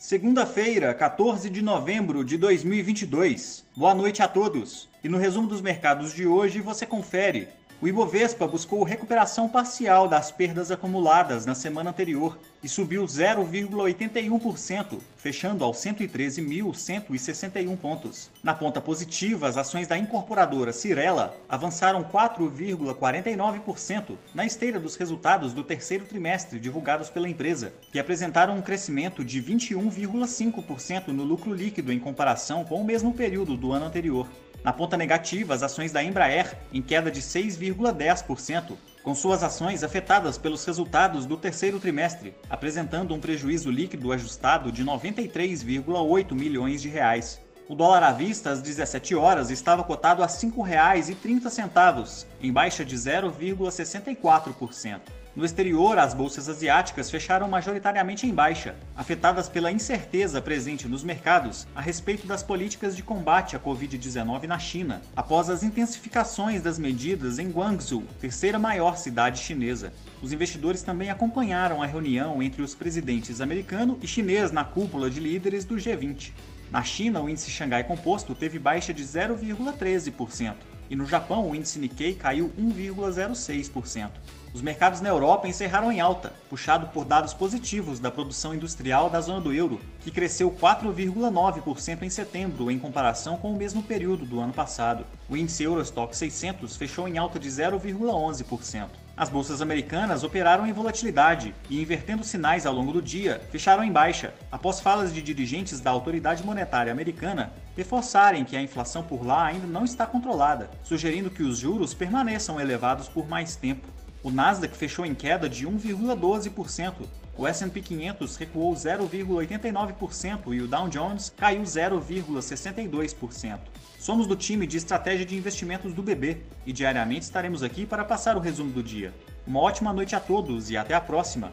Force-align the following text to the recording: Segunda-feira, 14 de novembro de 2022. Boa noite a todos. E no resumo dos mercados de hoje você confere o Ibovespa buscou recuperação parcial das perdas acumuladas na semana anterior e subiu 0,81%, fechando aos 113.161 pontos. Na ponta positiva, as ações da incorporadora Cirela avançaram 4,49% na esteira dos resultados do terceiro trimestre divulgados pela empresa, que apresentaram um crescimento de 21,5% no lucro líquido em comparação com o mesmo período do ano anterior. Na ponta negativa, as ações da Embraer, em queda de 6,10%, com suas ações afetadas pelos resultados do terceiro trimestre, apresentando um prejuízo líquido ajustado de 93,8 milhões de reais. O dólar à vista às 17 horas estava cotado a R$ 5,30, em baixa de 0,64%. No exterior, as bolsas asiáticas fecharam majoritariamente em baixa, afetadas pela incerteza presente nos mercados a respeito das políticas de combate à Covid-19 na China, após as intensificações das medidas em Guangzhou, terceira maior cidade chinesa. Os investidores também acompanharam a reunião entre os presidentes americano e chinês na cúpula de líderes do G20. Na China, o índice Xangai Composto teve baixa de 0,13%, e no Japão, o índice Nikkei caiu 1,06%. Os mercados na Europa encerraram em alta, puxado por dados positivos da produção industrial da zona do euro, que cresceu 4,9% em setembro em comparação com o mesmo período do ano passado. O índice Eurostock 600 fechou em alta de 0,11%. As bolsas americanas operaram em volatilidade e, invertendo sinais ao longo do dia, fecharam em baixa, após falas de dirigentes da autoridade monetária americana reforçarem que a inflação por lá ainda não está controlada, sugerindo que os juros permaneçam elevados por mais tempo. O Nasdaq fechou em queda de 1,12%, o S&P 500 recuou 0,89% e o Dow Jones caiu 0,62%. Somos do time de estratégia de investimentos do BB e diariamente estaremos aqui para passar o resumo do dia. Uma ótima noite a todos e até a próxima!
Segunda-feira, 0.00 0.94
14 0.94 1.50
de 1.50 1.60
novembro 1.60 2.24
de 2.24 2.38
2022. 2.38 3.66
Boa 3.76 3.94
noite 3.94 4.22
a 4.22 4.28
todos. 4.28 4.88
E 5.04 5.10
no 5.10 5.18
resumo 5.18 5.46
dos 5.46 5.60
mercados 5.60 6.14
de 6.14 6.26
hoje 6.26 6.62
você 6.62 6.86
confere 6.86 7.48
o 7.82 7.88
Ibovespa 7.88 8.46
buscou 8.46 8.84
recuperação 8.84 9.48
parcial 9.48 10.06
das 10.06 10.30
perdas 10.30 10.70
acumuladas 10.70 11.46
na 11.46 11.54
semana 11.54 11.88
anterior 11.88 12.38
e 12.62 12.68
subiu 12.68 13.04
0,81%, 13.04 14.98
fechando 15.16 15.64
aos 15.64 15.78
113.161 15.78 17.74
pontos. 17.78 18.30
Na 18.42 18.52
ponta 18.52 18.82
positiva, 18.82 19.48
as 19.48 19.56
ações 19.56 19.88
da 19.88 19.96
incorporadora 19.96 20.74
Cirela 20.74 21.34
avançaram 21.48 22.04
4,49% 22.04 24.18
na 24.34 24.44
esteira 24.44 24.78
dos 24.78 24.96
resultados 24.96 25.54
do 25.54 25.64
terceiro 25.64 26.04
trimestre 26.04 26.60
divulgados 26.60 27.08
pela 27.08 27.30
empresa, 27.30 27.72
que 27.90 27.98
apresentaram 27.98 28.58
um 28.58 28.62
crescimento 28.62 29.24
de 29.24 29.42
21,5% 29.42 31.08
no 31.08 31.24
lucro 31.24 31.54
líquido 31.54 31.90
em 31.90 31.98
comparação 31.98 32.62
com 32.62 32.78
o 32.78 32.84
mesmo 32.84 33.14
período 33.14 33.56
do 33.56 33.72
ano 33.72 33.86
anterior. 33.86 34.28
Na 34.62 34.72
ponta 34.72 34.96
negativa, 34.96 35.54
as 35.54 35.62
ações 35.62 35.92
da 35.92 36.02
Embraer, 36.02 36.58
em 36.72 36.82
queda 36.82 37.08
de 37.10 37.22
6,10%, 37.22 38.72
com 39.02 39.14
suas 39.14 39.42
ações 39.42 39.82
afetadas 39.82 40.36
pelos 40.36 40.62
resultados 40.64 41.24
do 41.24 41.34
terceiro 41.36 41.80
trimestre, 41.80 42.34
apresentando 42.48 43.14
um 43.14 43.20
prejuízo 43.20 43.70
líquido 43.70 44.12
ajustado 44.12 44.70
de 44.70 44.84
93,8 44.84 46.34
milhões 46.34 46.82
de 46.82 46.90
reais. 46.90 47.40
O 47.66 47.74
dólar 47.74 48.02
à 48.02 48.12
vista 48.12 48.50
às 48.50 48.60
17 48.60 49.14
horas 49.14 49.50
estava 49.50 49.82
cotado 49.84 50.22
a 50.22 50.26
R$ 50.26 50.32
5,30, 50.32 52.26
em 52.42 52.52
baixa 52.52 52.84
de 52.84 52.96
0,64%. 52.96 55.00
No 55.40 55.46
exterior, 55.46 55.98
as 55.98 56.12
bolsas 56.12 56.50
asiáticas 56.50 57.10
fecharam 57.10 57.48
majoritariamente 57.48 58.26
em 58.26 58.34
baixa, 58.34 58.74
afetadas 58.94 59.48
pela 59.48 59.72
incerteza 59.72 60.38
presente 60.42 60.86
nos 60.86 61.02
mercados 61.02 61.66
a 61.74 61.80
respeito 61.80 62.26
das 62.26 62.42
políticas 62.42 62.94
de 62.94 63.02
combate 63.02 63.56
à 63.56 63.58
Covid-19 63.58 64.42
na 64.42 64.58
China, 64.58 65.00
após 65.16 65.48
as 65.48 65.62
intensificações 65.62 66.60
das 66.60 66.78
medidas 66.78 67.38
em 67.38 67.48
Guangzhou, 67.48 68.04
terceira 68.20 68.58
maior 68.58 68.98
cidade 68.98 69.38
chinesa. 69.38 69.94
Os 70.20 70.30
investidores 70.30 70.82
também 70.82 71.08
acompanharam 71.08 71.82
a 71.82 71.86
reunião 71.86 72.42
entre 72.42 72.60
os 72.60 72.74
presidentes 72.74 73.40
americano 73.40 73.98
e 74.02 74.06
chinês 74.06 74.52
na 74.52 74.62
cúpula 74.62 75.08
de 75.08 75.20
líderes 75.20 75.64
do 75.64 75.76
G20. 75.76 76.32
Na 76.70 76.82
China, 76.82 77.22
o 77.22 77.30
índice 77.30 77.50
Xangai 77.50 77.82
Composto 77.84 78.34
teve 78.34 78.58
baixa 78.58 78.92
de 78.92 79.02
0,13%, 79.02 80.56
e 80.90 80.94
no 80.94 81.06
Japão, 81.06 81.48
o 81.48 81.54
índice 81.54 81.78
Nikkei 81.78 82.12
caiu 82.12 82.52
1,06%. 82.60 84.10
Os 84.52 84.62
mercados 84.62 85.00
na 85.00 85.08
Europa 85.08 85.46
encerraram 85.46 85.92
em 85.92 86.00
alta, 86.00 86.32
puxado 86.48 86.88
por 86.88 87.04
dados 87.04 87.32
positivos 87.32 88.00
da 88.00 88.10
produção 88.10 88.52
industrial 88.52 89.08
da 89.08 89.20
zona 89.20 89.40
do 89.40 89.52
euro, 89.52 89.80
que 90.00 90.10
cresceu 90.10 90.50
4,9% 90.50 92.02
em 92.02 92.10
setembro 92.10 92.68
em 92.68 92.78
comparação 92.78 93.36
com 93.36 93.52
o 93.52 93.56
mesmo 93.56 93.80
período 93.80 94.26
do 94.26 94.40
ano 94.40 94.52
passado. 94.52 95.04
O 95.28 95.36
índice 95.36 95.62
Eurostock 95.62 96.16
600 96.16 96.76
fechou 96.76 97.06
em 97.06 97.16
alta 97.16 97.38
de 97.38 97.48
0,11%. 97.48 98.88
As 99.16 99.28
bolsas 99.28 99.62
americanas 99.62 100.24
operaram 100.24 100.66
em 100.66 100.72
volatilidade 100.72 101.54
e, 101.68 101.80
invertendo 101.80 102.24
sinais 102.24 102.66
ao 102.66 102.74
longo 102.74 102.92
do 102.92 103.02
dia, 103.02 103.40
fecharam 103.52 103.84
em 103.84 103.92
baixa, 103.92 104.34
após 104.50 104.80
falas 104.80 105.14
de 105.14 105.22
dirigentes 105.22 105.78
da 105.78 105.92
autoridade 105.92 106.44
monetária 106.44 106.90
americana 106.90 107.52
reforçarem 107.76 108.44
que 108.44 108.56
a 108.56 108.62
inflação 108.62 109.04
por 109.04 109.24
lá 109.24 109.44
ainda 109.44 109.66
não 109.66 109.84
está 109.84 110.06
controlada, 110.06 110.70
sugerindo 110.82 111.30
que 111.30 111.42
os 111.44 111.58
juros 111.58 111.94
permaneçam 111.94 112.60
elevados 112.60 113.08
por 113.08 113.28
mais 113.28 113.54
tempo. 113.54 113.86
O 114.22 114.30
Nasdaq 114.30 114.76
fechou 114.76 115.06
em 115.06 115.14
queda 115.14 115.48
de 115.48 115.66
1,12%, 115.66 117.06
o 117.38 117.46
S&P 117.46 117.80
500 117.80 118.36
recuou 118.36 118.74
0,89% 118.74 120.52
e 120.52 120.60
o 120.60 120.68
Dow 120.68 120.90
Jones 120.90 121.32
caiu 121.34 121.62
0,62%. 121.62 123.58
Somos 123.98 124.26
do 124.26 124.36
time 124.36 124.66
de 124.66 124.76
estratégia 124.76 125.24
de 125.24 125.36
investimentos 125.36 125.94
do 125.94 126.02
BB 126.02 126.42
e 126.66 126.72
diariamente 126.72 127.22
estaremos 127.22 127.62
aqui 127.62 127.86
para 127.86 128.04
passar 128.04 128.36
o 128.36 128.40
resumo 128.40 128.70
do 128.72 128.82
dia. 128.82 129.14
Uma 129.46 129.60
ótima 129.60 129.90
noite 129.90 130.14
a 130.14 130.20
todos 130.20 130.70
e 130.70 130.76
até 130.76 130.92
a 130.92 131.00
próxima! 131.00 131.50